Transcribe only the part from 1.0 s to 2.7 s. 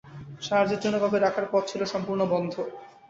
কাউকে ডাকার পথ ছিল সম্পূর্ণ বন্ধ।